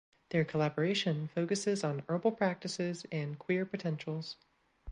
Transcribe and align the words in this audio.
Their 0.31 0.43
collaboration 0.43 1.27
focuses 1.35 1.83
on 1.83 2.01
herbal 2.09 2.31
practices 2.31 3.05
and 3.11 3.37
queer 3.37 3.67
potentials. 3.67 4.35